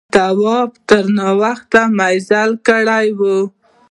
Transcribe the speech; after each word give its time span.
تواب 0.15 0.69
تر 0.89 1.03
ناوخته 1.17 1.81
مزل 1.97 2.51
کړی 2.67 3.07
و. 3.17 3.19